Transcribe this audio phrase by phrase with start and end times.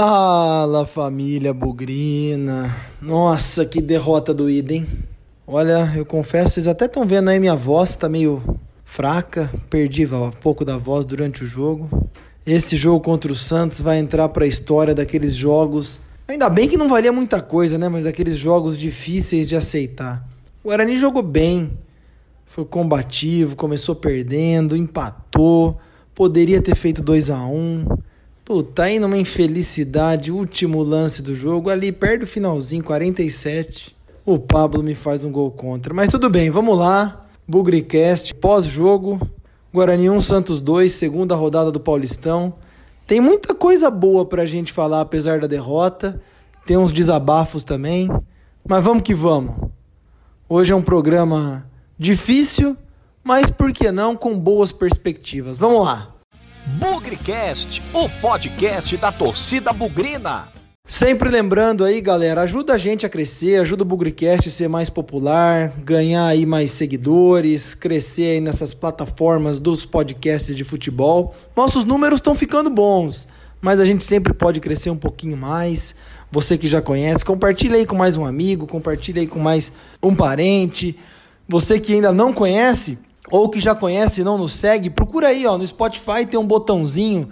[0.00, 2.72] Fala família bugrina.
[3.02, 4.86] Nossa, que derrota doída, hein?
[5.44, 8.40] Olha, eu confesso, vocês até estão vendo aí minha voz tá meio
[8.84, 12.08] fraca, perdi um pouco da voz durante o jogo.
[12.46, 15.98] Esse jogo contra o Santos vai entrar para a história daqueles jogos.
[16.28, 17.88] Ainda bem que não valia muita coisa, né?
[17.88, 20.24] Mas daqueles jogos difíceis de aceitar.
[20.62, 21.72] O Guarani jogou bem,
[22.46, 25.76] foi combativo, começou perdendo, empatou,
[26.14, 27.98] poderia ter feito 2 a 1 um.
[28.48, 33.94] Puta, aí numa infelicidade, último lance do jogo, ali perto do finalzinho, 47.
[34.24, 35.92] O Pablo me faz um gol contra.
[35.92, 37.26] Mas tudo bem, vamos lá.
[37.46, 39.20] Bugricast, pós-jogo.
[39.70, 42.54] Guarani 1, Santos 2, segunda rodada do Paulistão.
[43.06, 46.18] Tem muita coisa boa pra gente falar, apesar da derrota.
[46.64, 48.08] Tem uns desabafos também.
[48.66, 49.56] Mas vamos que vamos.
[50.48, 51.68] Hoje é um programa
[51.98, 52.78] difícil,
[53.22, 55.58] mas por que não com boas perspectivas?
[55.58, 56.17] Vamos lá.
[56.76, 60.48] Bugrecast, o podcast da torcida bugrina.
[60.84, 64.90] Sempre lembrando aí, galera, ajuda a gente a crescer, ajuda o Bugrecast a ser mais
[64.90, 71.34] popular, ganhar aí mais seguidores, crescer aí nessas plataformas dos podcasts de futebol.
[71.56, 73.26] Nossos números estão ficando bons,
[73.60, 75.94] mas a gente sempre pode crescer um pouquinho mais.
[76.30, 80.14] Você que já conhece, compartilha aí com mais um amigo, compartilha aí com mais um
[80.14, 80.98] parente.
[81.48, 82.98] Você que ainda não conhece,
[83.30, 86.46] ou que já conhece e não nos segue, procura aí, ó, no Spotify tem um
[86.46, 87.28] botãozinho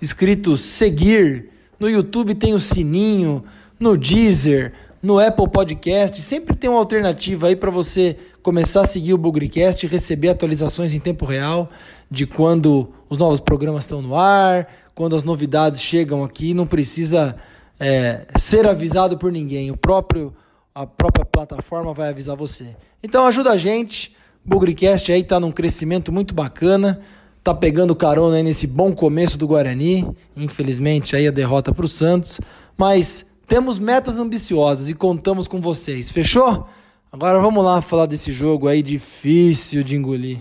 [0.00, 3.44] escrito seguir, no YouTube tem o sininho,
[3.78, 4.72] no Deezer,
[5.02, 9.84] no Apple Podcast, sempre tem uma alternativa aí para você começar a seguir o Bugrecast
[9.84, 11.70] e receber atualizações em tempo real
[12.10, 17.36] de quando os novos programas estão no ar, quando as novidades chegam aqui, não precisa
[17.78, 20.34] é, ser avisado por ninguém, o próprio
[20.74, 22.74] a própria plataforma vai avisar você.
[23.00, 27.00] Então ajuda a gente Bugrecast aí tá num crescimento muito bacana,
[27.42, 30.06] tá pegando carona aí nesse bom começo do Guarani.
[30.36, 32.40] Infelizmente aí a derrota para o Santos,
[32.76, 36.10] mas temos metas ambiciosas e contamos com vocês.
[36.10, 36.68] Fechou?
[37.10, 40.40] Agora vamos lá falar desse jogo aí difícil de engolir.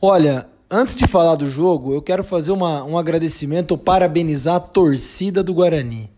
[0.00, 0.46] Olha,
[0.76, 5.54] Antes de falar do jogo, eu quero fazer uma, um agradecimento, parabenizar a torcida do
[5.54, 6.10] Guarani.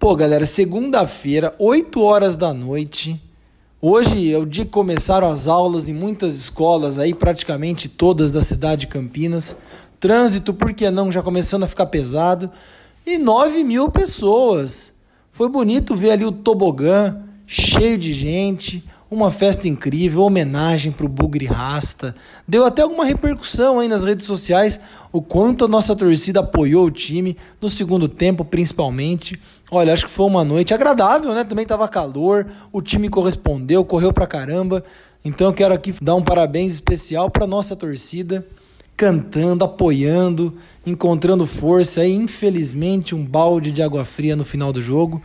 [0.00, 3.22] Pô, galera, segunda-feira, 8 horas da noite.
[3.80, 8.42] Hoje é o dia que começaram as aulas em muitas escolas, aí praticamente todas da
[8.42, 9.56] cidade de Campinas.
[10.00, 12.50] Trânsito, por que não, já começando a ficar pesado.
[13.06, 14.92] E 9 mil pessoas.
[15.30, 21.08] Foi bonito ver ali o tobogã cheio de gente uma festa incrível, homenagem para o
[21.08, 22.14] Bugre Rasta.
[22.46, 24.78] Deu até alguma repercussão aí nas redes sociais
[25.12, 29.40] o quanto a nossa torcida apoiou o time no segundo tempo, principalmente.
[29.68, 31.42] Olha, acho que foi uma noite agradável, né?
[31.42, 34.84] Também tava calor, o time correspondeu, correu pra caramba.
[35.24, 38.46] Então eu quero aqui dar um parabéns especial para nossa torcida,
[38.96, 40.54] cantando, apoiando,
[40.86, 45.20] encontrando força aí, infelizmente um balde de água fria no final do jogo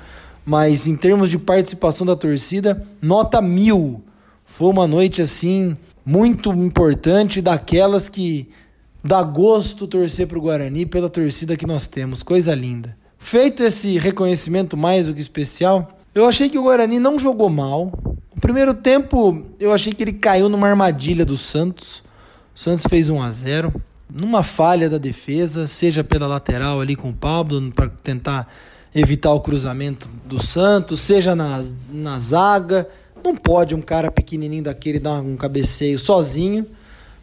[0.45, 4.03] mas em termos de participação da torcida, nota mil.
[4.45, 5.75] Foi uma noite assim
[6.05, 8.47] muito importante, daquelas que
[9.03, 12.95] dá gosto torcer para o Guarani pela torcida que nós temos, coisa linda.
[13.17, 17.91] Feito esse reconhecimento mais do que especial, eu achei que o Guarani não jogou mal.
[18.35, 22.03] O primeiro tempo eu achei que ele caiu numa armadilha do Santos.
[22.55, 23.73] O Santos fez 1 a 0
[24.21, 28.47] numa falha da defesa, seja pela lateral ali com o Pablo para tentar
[28.95, 31.59] evitar o cruzamento do Santos, seja na,
[31.91, 32.87] na zaga.
[33.21, 36.65] Não pode um cara pequenininho daquele dar um cabeceio sozinho.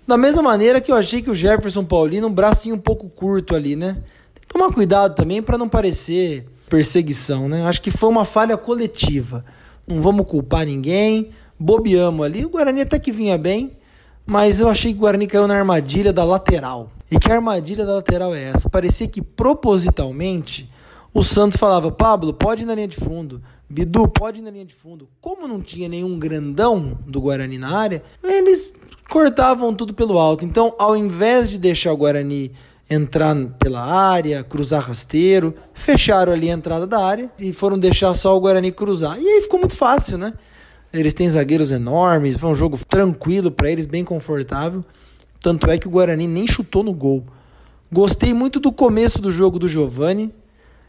[0.06, 3.56] Da mesma maneira que eu achei que o Jefferson Paulino, um bracinho um pouco curto
[3.56, 3.94] ali, né?
[4.34, 7.66] Tem que tomar cuidado também para não parecer perseguição, né?
[7.66, 9.44] Acho que foi uma falha coletiva.
[9.86, 11.30] Não vamos culpar ninguém.
[11.58, 12.44] Bobeamos ali.
[12.44, 13.72] O Guarani até que vinha bem,
[14.26, 16.90] mas eu achei que o Guarani caiu na armadilha da lateral.
[17.10, 18.68] E que armadilha da lateral é essa?
[18.68, 20.68] Parecia que propositalmente
[21.14, 23.42] o Santos falava: Pablo, pode ir na linha de fundo.
[23.68, 25.08] Bidu, pode ir na linha de fundo.
[25.20, 28.72] Como não tinha nenhum grandão do Guarani na área, eles
[29.08, 30.44] cortavam tudo pelo alto.
[30.44, 32.52] Então, ao invés de deixar o Guarani
[32.88, 38.36] entrar pela área, cruzar rasteiro, fecharam ali a entrada da área e foram deixar só
[38.36, 39.18] o Guarani cruzar.
[39.18, 40.34] E aí ficou muito fácil, né?
[40.92, 44.84] Eles têm zagueiros enormes, foi um jogo tranquilo para eles, bem confortável.
[45.40, 47.24] Tanto é que o Guarani nem chutou no gol.
[47.90, 50.32] Gostei muito do começo do jogo do Giovani.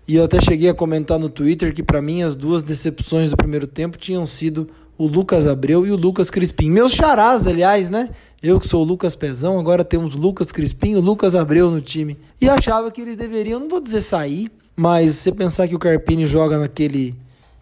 [0.07, 3.38] E eu até cheguei a comentar no Twitter que para mim as duas decepções do
[3.38, 6.69] primeiro tempo tinham sido o Lucas Abreu e o Lucas Crispim.
[6.69, 8.09] Meus charás, aliás, né?
[8.41, 11.71] Eu que sou o Lucas Pezão, agora temos o Lucas Crispim e o Lucas Abreu
[11.71, 12.17] no time.
[12.41, 16.25] E achava que eles deveriam, não vou dizer sair, mas você pensar que o Carpini
[16.25, 17.15] joga naquele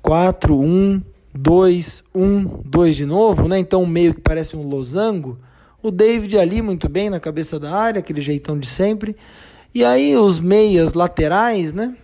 [0.03, 1.01] 4-1,
[1.33, 3.59] 2, 1, 2 de novo, né?
[3.59, 5.37] Então meio que parece um losango.
[5.81, 9.15] O David ali muito bem na cabeça da área, aquele jeitão de sempre.
[9.73, 11.95] E aí os meias laterais, né?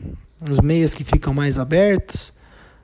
[0.42, 2.34] Os meias que ficam mais abertos,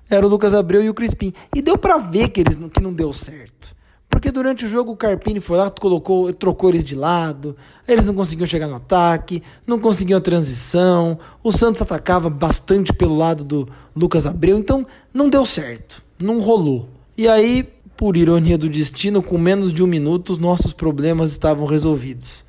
[0.10, 1.34] era o Lucas Abreu e o Crispim.
[1.56, 3.76] E deu para ver que eles que não deu certo.
[4.14, 7.58] Porque durante o jogo o Carpini foi lá, colocou, trocou eles de lado,
[7.88, 11.18] eles não conseguiam chegar no ataque, não conseguiam a transição.
[11.44, 16.88] O Santos atacava bastante pelo lado do Lucas Abreu, então não deu certo, não rolou.
[17.18, 17.68] E aí,
[17.98, 22.46] por ironia do destino, com menos de um minuto, os nossos problemas estavam resolvidos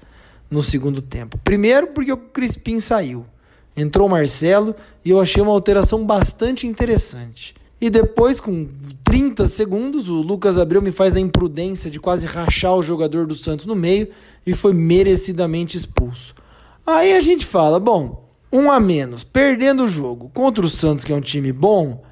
[0.51, 1.39] no segundo tempo.
[1.43, 3.25] Primeiro, porque o Crispim saiu.
[3.77, 4.75] Entrou o Marcelo
[5.05, 7.55] e eu achei uma alteração bastante interessante.
[7.81, 8.69] E depois, com
[9.05, 13.35] 30 segundos, o Lucas Abreu me faz a imprudência de quase rachar o jogador do
[13.35, 14.09] Santos no meio
[14.47, 16.35] e foi merecidamente expulso.
[16.87, 21.13] Aí a gente fala: bom, um a menos, perdendo o jogo contra o Santos, que
[21.13, 22.03] é um time bom,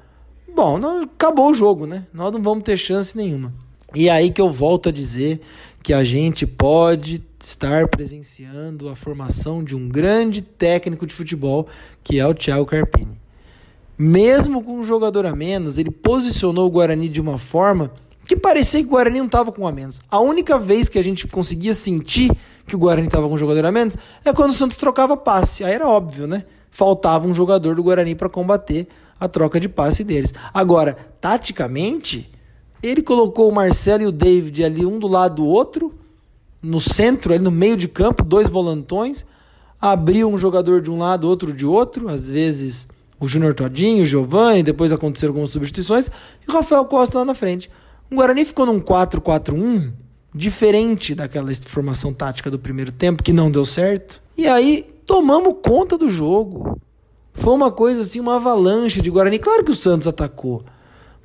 [0.53, 2.05] bom, não, acabou o jogo, né?
[2.13, 3.53] Nós não vamos ter chance nenhuma.
[3.95, 5.39] E aí que eu volto a dizer
[5.81, 11.67] que a gente pode estar presenciando a formação de um grande técnico de futebol,
[12.03, 13.23] que é o Thiago Carpini
[13.97, 17.91] mesmo com um jogador a menos, ele posicionou o Guarani de uma forma
[18.25, 20.01] que parecia que o Guarani não estava com um a menos.
[20.09, 22.31] A única vez que a gente conseguia sentir
[22.65, 25.63] que o Guarani estava com um jogador a menos é quando o Santos trocava passe.
[25.63, 26.45] Aí era óbvio, né?
[26.71, 28.87] Faltava um jogador do Guarani para combater
[29.19, 30.33] a troca de passe deles.
[30.53, 32.31] Agora, taticamente,
[32.81, 35.93] ele colocou o Marcelo e o David ali um do lado do outro,
[36.63, 39.25] no centro, ali no meio de campo, dois volantões,
[39.81, 42.87] abriu um jogador de um lado, outro de outro, às vezes
[43.19, 47.35] o Júnior Todinho, o Giovanni, depois aconteceram algumas substituições, e o Rafael Costa lá na
[47.35, 47.69] frente.
[48.09, 49.91] O Guarani ficou num 4-4-1,
[50.33, 54.21] diferente daquela formação tática do primeiro tempo, que não deu certo.
[54.37, 56.79] E aí tomamos conta do jogo.
[57.33, 59.39] Foi uma coisa assim, uma avalanche de Guarani.
[59.39, 60.63] Claro que o Santos atacou.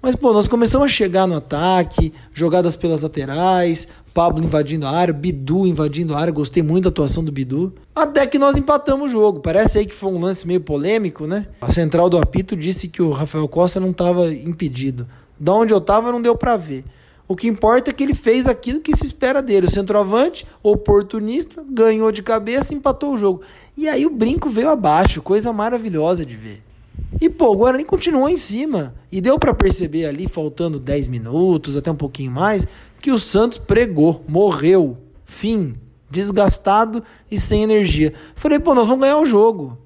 [0.00, 5.12] Mas, pô, nós começamos a chegar no ataque, jogadas pelas laterais, Pablo invadindo a área,
[5.12, 6.32] Bidu invadindo a área.
[6.32, 7.72] Gostei muito da atuação do Bidu.
[7.94, 9.40] Até que nós empatamos o jogo.
[9.40, 11.46] Parece aí que foi um lance meio polêmico, né?
[11.60, 15.06] A central do apito disse que o Rafael Costa não estava impedido.
[15.38, 16.84] Da onde eu estava não deu para ver.
[17.28, 19.66] O que importa é que ele fez aquilo que se espera dele.
[19.66, 23.42] O centroavante, oportunista, ganhou de cabeça, empatou o jogo.
[23.76, 26.67] E aí o brinco veio abaixo, coisa maravilhosa de ver.
[27.20, 28.94] E pô, o Guarani continuou em cima.
[29.10, 32.66] E deu para perceber ali, faltando 10 minutos, até um pouquinho mais,
[33.00, 35.74] que o Santos pregou, morreu, fim,
[36.10, 38.12] desgastado e sem energia.
[38.34, 39.78] Falei, pô, nós vamos ganhar o jogo.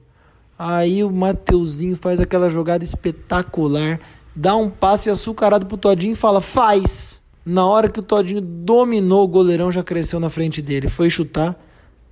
[0.58, 3.98] Aí o Mateuzinho faz aquela jogada espetacular,
[4.34, 7.20] dá um passe açucarado pro Todinho e fala: faz.
[7.44, 10.88] Na hora que o Todinho dominou, o goleirão já cresceu na frente dele.
[10.88, 11.60] Foi chutar,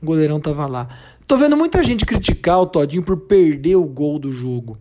[0.03, 0.89] o goleirão tava lá.
[1.29, 4.77] Tô vendo muita gente criticar o Todinho por perder o gol do jogo.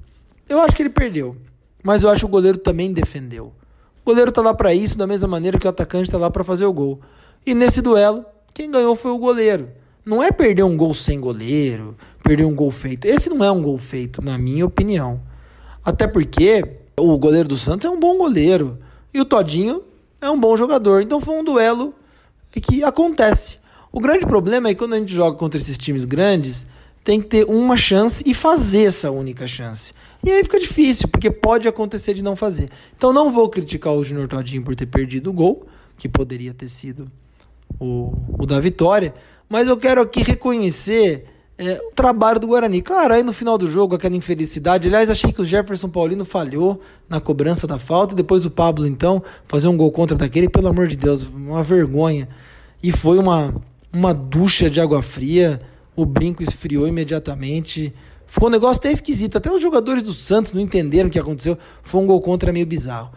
[0.50, 1.38] Eu acho que ele perdeu,
[1.84, 3.54] mas eu acho que o goleiro também defendeu.
[4.02, 6.44] O goleiro tá lá para isso, da mesma maneira que o atacante tá lá para
[6.44, 7.00] fazer o gol.
[7.46, 9.70] E nesse duelo, quem ganhou foi o goleiro.
[10.04, 13.06] Não é perder um gol sem goleiro, perder um gol feito.
[13.06, 15.22] Esse não é um gol feito, na minha opinião.
[15.86, 18.80] Até porque o goleiro do Santos é um bom goleiro
[19.14, 19.84] e o Todinho
[20.20, 21.02] é um bom jogador.
[21.02, 21.94] Então foi um duelo
[22.52, 23.60] que acontece.
[23.92, 26.66] O grande problema é que quando a gente joga contra esses times grandes,
[27.04, 29.94] tem que ter uma chance e fazer essa única chance.
[30.24, 32.70] E aí fica difícil, porque pode acontecer de não fazer.
[32.96, 35.66] Então não vou criticar o Junior Todinho por ter perdido o gol,
[35.98, 37.10] que poderia ter sido
[37.80, 39.14] o, o da vitória,
[39.48, 41.26] mas eu quero aqui reconhecer
[41.58, 42.82] é, o trabalho do Guarani.
[42.82, 44.88] Claro, aí no final do jogo, aquela infelicidade.
[44.88, 49.22] Aliás, achei que o Jefferson Paulino falhou na cobrança da falta, depois o Pablo, então,
[49.46, 52.30] fazer um gol contra daquele, pelo amor de Deus, uma vergonha.
[52.82, 53.54] E foi uma,
[53.92, 55.62] uma ducha de água fria,
[55.96, 57.94] o brinco esfriou imediatamente.
[58.30, 59.38] Ficou um negócio até esquisito.
[59.38, 61.58] Até os jogadores do Santos não entenderam o que aconteceu.
[61.82, 63.12] Foi um gol contra meio bizarro.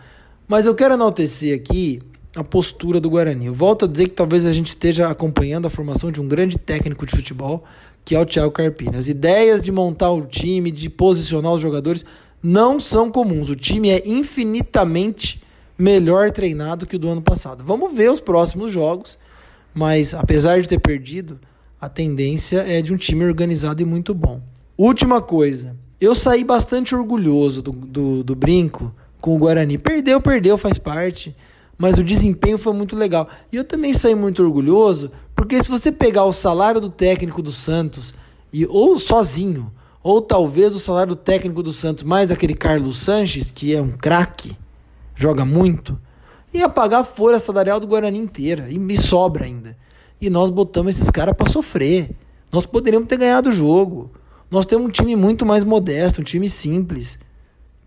[0.49, 2.01] Mas eu quero enaltecer aqui
[2.35, 3.47] a postura do Guarani.
[3.47, 6.57] Eu volto a dizer que talvez a gente esteja acompanhando a formação de um grande
[6.57, 7.63] técnico de futebol,
[8.05, 8.97] que é o Thiago Carpini.
[8.97, 12.07] As ideias de montar o time, de posicionar os jogadores,
[12.43, 13.51] não são comuns.
[13.51, 15.43] O time é infinitamente
[15.77, 17.63] melhor treinado que o do ano passado.
[17.65, 19.19] Vamos ver os próximos jogos,
[19.75, 21.39] mas apesar de ter perdido,
[21.79, 24.41] a tendência é de um time organizado e muito bom.
[24.77, 29.79] Última coisa, eu saí bastante orgulhoso do, do, do brinco com o Guarani.
[29.79, 31.35] Perdeu, perdeu, faz parte.
[31.79, 33.29] Mas o desempenho foi muito legal.
[33.53, 37.51] E eu também saí muito orgulhoso, porque se você pegar o salário do técnico do
[37.51, 38.15] Santos,
[38.53, 43.51] e ou sozinho, ou talvez o salário do técnico do Santos, mais aquele Carlos Sanches,
[43.51, 44.57] que é um craque,
[45.15, 45.99] joga muito,
[46.53, 48.67] ia pagar a folha salarial do Guarani inteira.
[48.71, 49.77] E me sobra ainda.
[50.21, 52.11] E nós botamos esses caras para sofrer.
[52.53, 54.11] Nós poderíamos ter ganhado o jogo.
[54.53, 57.19] Nós temos um time muito mais modesto, um time simples,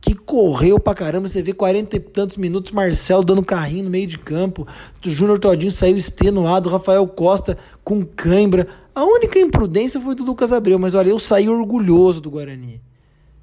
[0.02, 1.28] que correu pra caramba.
[1.28, 4.68] Você vê 40 e tantos minutos, Marcelo dando carrinho no meio de campo.
[5.06, 8.68] O Júnior Todinho saiu extenuado, Rafael Costa com cãibra.
[8.96, 12.82] A única imprudência foi do Lucas Abreu, mas olha, eu saí orgulhoso do Guarani.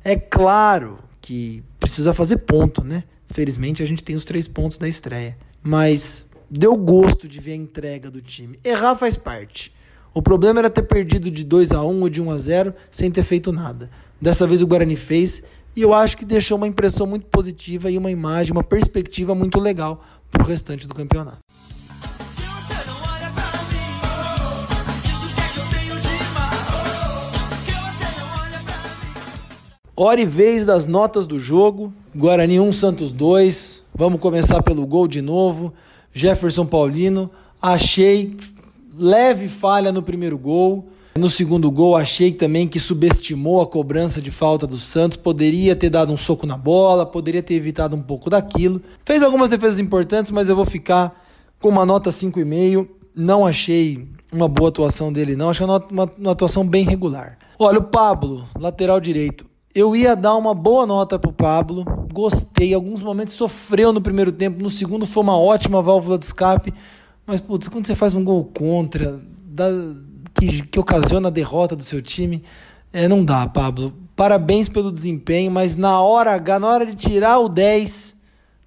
[0.02, 3.04] É claro que precisa fazer ponto, né?
[3.30, 5.38] Felizmente a gente tem os três pontos da estreia.
[5.62, 8.58] Mas deu gosto de ver a entrega do time.
[8.64, 9.72] Errar faz parte.
[10.14, 13.10] O problema era ter perdido de 2 a 1 ou de 1 a 0 sem
[13.10, 13.88] ter feito nada.
[14.20, 15.42] Dessa vez o Guarani fez
[15.74, 19.58] e eu acho que deixou uma impressão muito positiva e uma imagem, uma perspectiva muito
[19.58, 21.38] legal para o restante do campeonato.
[29.96, 31.92] Hora e vez das notas do jogo.
[32.14, 33.82] Guarani 1, Santos 2.
[33.94, 35.72] Vamos começar pelo gol de novo.
[36.12, 37.30] Jefferson Paulino.
[37.60, 38.36] Achei
[38.96, 40.88] leve falha no primeiro gol.
[41.14, 45.16] No segundo gol, achei também que subestimou a cobrança de falta do Santos.
[45.18, 48.80] Poderia ter dado um soco na bola, poderia ter evitado um pouco daquilo.
[49.04, 51.22] Fez algumas defesas importantes, mas eu vou ficar
[51.60, 52.88] com uma nota 5,5.
[53.14, 55.50] Não achei uma boa atuação dele, não.
[55.50, 57.36] Achei uma, uma, atuação bem regular.
[57.58, 59.44] Olha, o Pablo, lateral direito.
[59.74, 61.84] Eu ia dar uma boa nota pro Pablo.
[62.10, 62.72] Gostei.
[62.72, 64.62] Alguns momentos sofreu no primeiro tempo.
[64.62, 66.72] No segundo foi uma ótima válvula de escape.
[67.26, 69.20] Mas, putz, quando você faz um gol contra,
[70.34, 72.42] que, que ocasiona a derrota do seu time.
[72.92, 73.92] É, não dá, Pablo.
[74.14, 78.14] Parabéns pelo desempenho, mas na hora H, na hora de tirar o 10,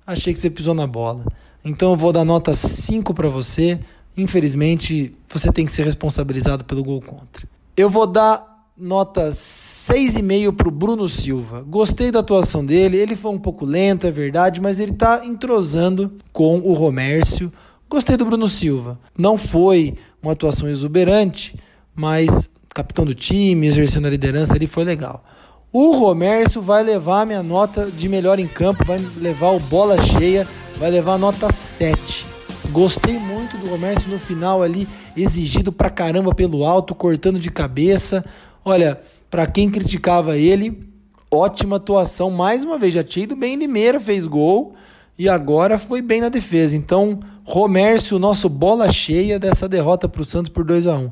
[0.05, 1.23] achei que você pisou na bola.
[1.63, 3.79] Então eu vou dar nota 5 para você.
[4.17, 7.47] Infelizmente, você tem que ser responsabilizado pelo gol contra.
[7.75, 11.63] Eu vou dar nota 6,5 para o Bruno Silva.
[11.67, 12.97] Gostei da atuação dele.
[12.97, 17.51] Ele foi um pouco lento, é verdade, mas ele está entrosando com o Romércio.
[17.87, 18.99] Gostei do Bruno Silva.
[19.17, 21.55] Não foi uma atuação exuberante,
[21.93, 25.23] mas capitão do time, exercendo a liderança, ele foi legal.
[25.71, 30.01] O Romércio vai levar a minha nota de melhor em campo, vai levar o bola
[30.01, 32.25] cheia, vai levar a nota 7.
[32.71, 38.25] Gostei muito do Romércio no final ali, exigido pra caramba pelo alto, cortando de cabeça.
[38.63, 38.99] Olha,
[39.29, 40.89] para quem criticava ele,
[41.29, 42.31] ótima atuação.
[42.31, 44.75] Mais uma vez, já tinha ido bem em Limeira, fez gol
[45.17, 46.75] e agora foi bem na defesa.
[46.75, 51.11] Então, Romércio, nosso bola cheia dessa derrota para o Santos por 2 a 1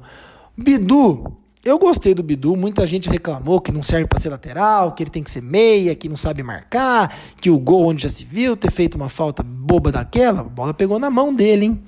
[0.57, 5.01] Bidu, eu gostei do Bidu, muita gente reclamou que não serve para ser lateral, que
[5.01, 8.25] ele tem que ser meia, que não sabe marcar, que o gol onde já se
[8.25, 11.83] viu, ter feito uma falta boba daquela, a bola pegou na mão dele, hein?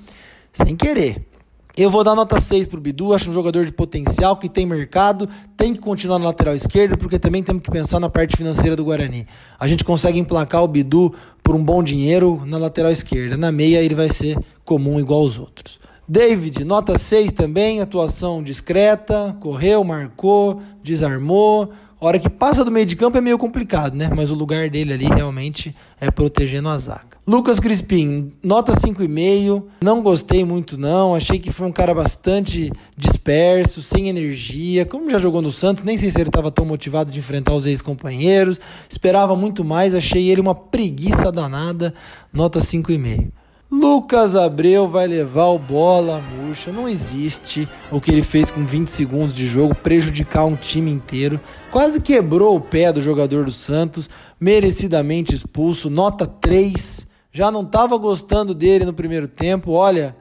[0.50, 1.28] Sem querer.
[1.76, 4.64] Eu vou dar nota 6 para o Bidu, acho um jogador de potencial, que tem
[4.64, 5.28] mercado,
[5.58, 8.82] tem que continuar na lateral esquerda, porque também temos que pensar na parte financeira do
[8.82, 9.26] Guarani.
[9.60, 13.36] A gente consegue emplacar o Bidu por um bom dinheiro na lateral esquerda.
[13.36, 15.78] Na meia ele vai ser comum igual aos outros.
[16.08, 22.96] David, nota 6 também, atuação discreta, correu, marcou, desarmou, hora que passa do meio de
[22.96, 24.10] campo é meio complicado, né?
[24.16, 27.15] Mas o lugar dele ali realmente é protegendo a zaga.
[27.28, 29.64] Lucas Crispim, nota 5,5.
[29.82, 31.12] Não gostei muito, não.
[31.12, 34.86] Achei que foi um cara bastante disperso, sem energia.
[34.86, 37.66] Como já jogou no Santos, nem sei se ele estava tão motivado de enfrentar os
[37.66, 38.60] ex-companheiros.
[38.88, 41.92] Esperava muito mais, achei ele uma preguiça danada.
[42.32, 43.32] Nota 5,5.
[43.68, 46.70] Lucas Abreu vai levar o bola murcha.
[46.70, 51.40] Não existe o que ele fez com 20 segundos de jogo prejudicar um time inteiro.
[51.72, 55.90] Quase quebrou o pé do jogador do Santos, merecidamente expulso.
[55.90, 57.05] Nota 3.
[57.36, 59.72] Já não estava gostando dele no primeiro tempo.
[59.72, 60.16] Olha,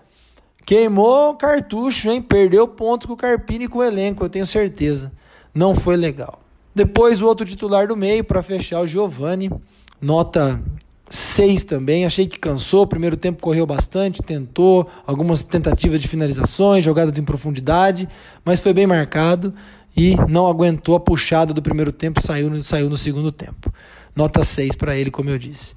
[0.66, 2.22] queimou o cartucho, hein?
[2.22, 5.14] Perdeu pontos com o Carpini e com o elenco, eu tenho certeza.
[5.54, 6.42] Não foi legal.
[6.76, 9.50] Depois o outro titular do meio para fechar o Giovani.
[10.02, 10.62] Nota
[11.10, 12.06] 6 também.
[12.06, 12.86] Achei que cansou.
[12.86, 18.10] Primeiro tempo correu bastante, tentou algumas tentativas de finalizações, jogadas em profundidade,
[18.44, 19.54] mas foi bem marcado
[19.96, 23.72] e não aguentou a puxada do primeiro tempo, saiu, saiu no segundo tempo.
[24.14, 25.76] Nota 6 para ele, como eu disse.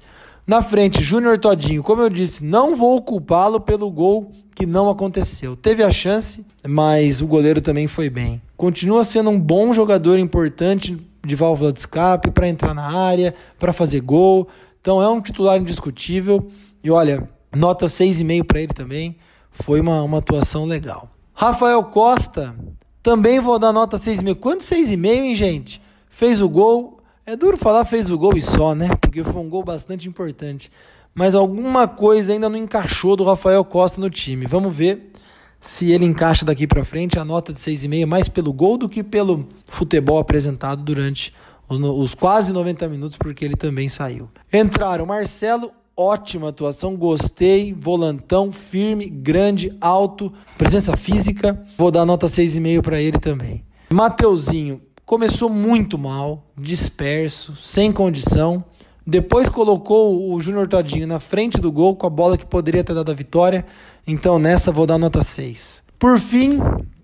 [0.49, 5.55] Na frente, Júnior Todinho, como eu disse, não vou culpá-lo pelo gol que não aconteceu.
[5.55, 8.41] Teve a chance, mas o goleiro também foi bem.
[8.57, 13.71] Continua sendo um bom jogador importante de válvula de escape para entrar na área, para
[13.71, 14.47] fazer gol.
[14.81, 16.47] Então é um titular indiscutível.
[16.83, 19.17] E olha, nota 6,5 para ele também.
[19.51, 21.11] Foi uma, uma atuação legal.
[21.31, 22.55] Rafael Costa,
[23.03, 24.33] também vou dar nota 6,5.
[24.37, 25.79] Quanto 6,5, hein, gente?
[26.09, 26.98] Fez o gol.
[27.29, 28.89] É duro falar fez o gol e só, né?
[28.99, 30.71] Porque foi um gol bastante importante.
[31.13, 34.47] Mas alguma coisa ainda não encaixou do Rafael Costa no time.
[34.47, 35.11] Vamos ver
[35.59, 39.03] se ele encaixa daqui para frente a nota de 6,5 mais pelo gol do que
[39.03, 41.31] pelo futebol apresentado durante
[41.67, 44.27] os, os quase 90 minutos, porque ele também saiu.
[44.51, 51.63] Entraram Marcelo, ótima atuação, gostei, volantão, firme, grande, alto, presença física.
[51.77, 53.63] Vou dar nota 6,5 para ele também.
[53.91, 58.63] Mateuzinho começou muito mal, disperso, sem condição.
[59.07, 62.93] Depois colocou o Júnior Todinho na frente do gol com a bola que poderia ter
[62.93, 63.65] dado a vitória.
[64.05, 65.81] Então nessa vou dar nota 6.
[65.97, 66.59] Por fim,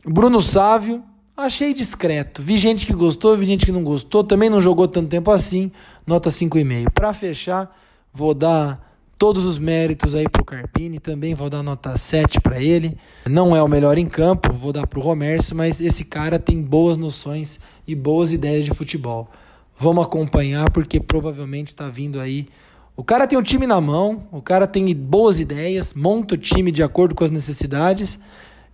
[0.05, 1.03] Bruno Sávio,
[1.35, 2.43] achei discreto.
[2.43, 4.23] Vi gente que gostou, vi gente que não gostou.
[4.23, 5.71] Também não jogou tanto tempo assim.
[6.05, 6.91] Nota 5,5.
[6.91, 7.75] Para fechar,
[8.13, 8.84] vou dar
[9.17, 12.97] todos os méritos aí pro Carpini, também vou dar nota 7 para ele.
[13.27, 16.97] Não é o melhor em campo, vou dar pro Romércio, mas esse cara tem boas
[16.97, 19.29] noções e boas ideias de futebol.
[19.77, 22.47] Vamos acompanhar porque provavelmente está vindo aí.
[22.95, 26.71] O cara tem o time na mão, o cara tem boas ideias, monta o time
[26.71, 28.19] de acordo com as necessidades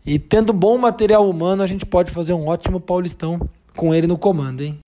[0.05, 3.39] e tendo bom material humano, a gente pode fazer um ótimo Paulistão
[3.75, 4.79] com ele no comando, hein?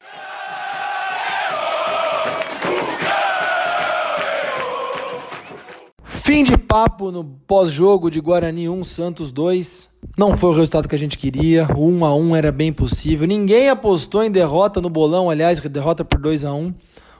[6.26, 9.90] Fim de papo no pós-jogo de Guarani 1 Santos 2.
[10.18, 11.68] Não foi o resultado que a gente queria.
[11.76, 13.28] O 1 a 1 era bem possível.
[13.28, 16.74] Ninguém apostou em derrota no bolão, aliás, derrota por 2 a 1.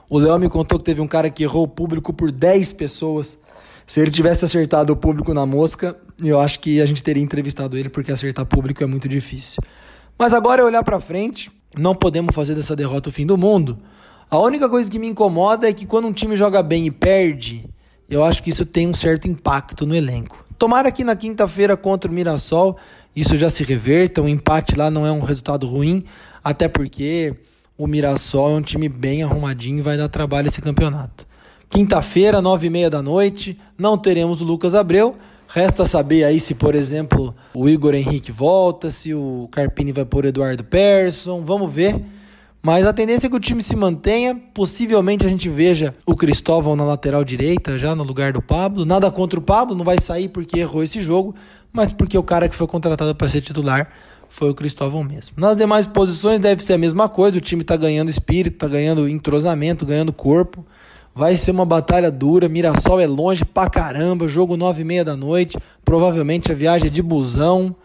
[0.08, 3.36] O Léo me contou que teve um cara que errou o público por 10 pessoas.
[3.86, 7.76] Se ele tivesse acertado o público na mosca, eu acho que a gente teria entrevistado
[7.76, 9.62] ele, porque acertar público é muito difícil.
[10.18, 11.52] Mas agora é olhar para frente.
[11.76, 13.76] Não podemos fazer dessa derrota o fim do mundo.
[14.30, 17.68] A única coisa que me incomoda é que quando um time joga bem e perde,
[18.14, 20.44] eu acho que isso tem um certo impacto no elenco.
[20.58, 22.76] Tomara que na quinta-feira contra o Mirassol
[23.14, 24.22] isso já se reverta.
[24.22, 26.04] O empate lá não é um resultado ruim,
[26.42, 27.34] até porque
[27.76, 31.26] o Mirassol é um time bem arrumadinho e vai dar trabalho esse campeonato.
[31.68, 35.16] Quinta-feira, nove e meia da noite, não teremos o Lucas Abreu.
[35.48, 40.24] Resta saber aí se, por exemplo, o Igor Henrique volta, se o Carpini vai por
[40.24, 41.42] Eduardo Persson.
[41.42, 42.00] Vamos ver.
[42.64, 44.34] Mas a tendência é que o time se mantenha.
[44.54, 48.86] Possivelmente a gente veja o Cristóvão na lateral direita, já no lugar do Pablo.
[48.86, 51.34] Nada contra o Pablo, não vai sair porque errou esse jogo,
[51.70, 53.90] mas porque o cara que foi contratado para ser titular
[54.30, 55.34] foi o Cristóvão mesmo.
[55.36, 57.36] Nas demais posições deve ser a mesma coisa.
[57.36, 60.64] O time está ganhando espírito, está ganhando entrosamento, ganhando corpo.
[61.14, 62.48] Vai ser uma batalha dura.
[62.48, 64.26] Mirassol é longe pra caramba.
[64.26, 65.58] Jogo nove e meia da noite.
[65.84, 67.76] Provavelmente a viagem é de busão.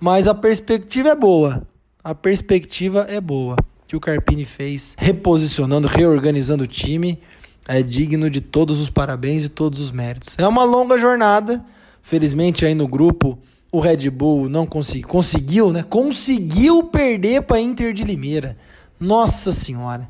[0.00, 1.62] Mas a perspectiva é boa.
[2.02, 3.56] A perspectiva é boa
[3.94, 7.20] que o Carpini fez, reposicionando, reorganizando o time,
[7.66, 10.36] é digno de todos os parabéns e todos os méritos.
[10.36, 11.64] É uma longa jornada.
[12.02, 13.38] Felizmente aí no grupo
[13.70, 15.84] o Red Bull não conseguiu, conseguiu, né?
[15.84, 18.56] Conseguiu perder para Inter de Limeira.
[18.98, 20.08] Nossa Senhora.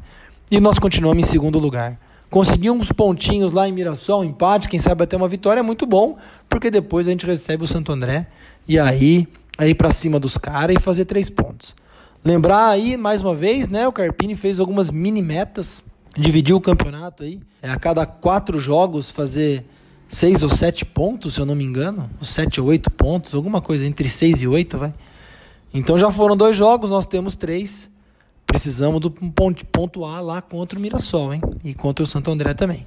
[0.50, 2.00] E nós continuamos em segundo lugar.
[2.30, 6.16] Conseguimos pontinhos lá em Mirassol, um empate, quem sabe até uma vitória, é muito bom,
[6.48, 8.26] porque depois a gente recebe o Santo André
[8.66, 11.76] e aí aí para cima dos caras e fazer três pontos.
[12.24, 13.87] Lembrar aí, mais uma vez, né?
[13.87, 15.84] O Carpini fez algumas mini metas,
[16.16, 17.38] dividiu o campeonato aí.
[17.60, 19.62] É, a cada quatro jogos fazer
[20.08, 22.08] seis ou sete pontos, se eu não me engano.
[22.18, 24.94] Ou sete ou oito pontos, alguma coisa entre seis e oito, vai.
[25.74, 27.90] Então já foram dois jogos, nós temos três.
[28.46, 31.42] Precisamos do ponto, pontuar lá contra o Mirassol, hein?
[31.62, 32.87] E contra o Santo André também.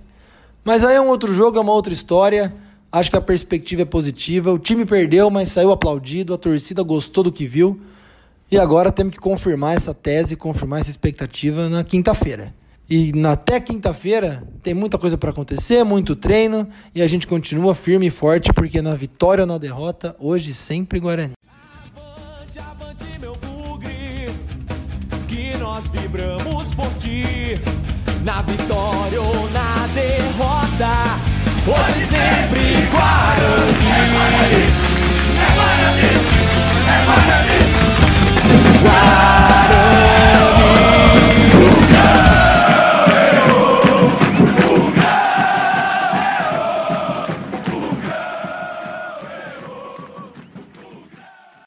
[0.66, 2.56] Mas aí é um outro jogo, é uma outra história.
[2.92, 4.52] Acho que a perspectiva é positiva.
[4.52, 6.34] O time perdeu, mas saiu aplaudido.
[6.34, 7.80] A torcida gostou do que viu.
[8.50, 12.54] E agora temos que confirmar essa tese, confirmar essa expectativa na quinta-feira.
[12.90, 18.08] E até quinta-feira tem muita coisa para acontecer, muito treino e a gente continua firme
[18.08, 21.34] e forte porque na vitória ou na derrota, hoje sempre Guarani.
[21.94, 24.30] Avante, avante meu bugre,
[25.28, 27.60] que nós vibramos por ti.
[28.24, 30.94] Na vitória ou na derrota,
[31.68, 33.88] hoje sempre Guarani.
[35.36, 36.08] É Guarani.
[36.88, 37.87] É Guarani.
[38.90, 39.57] fly.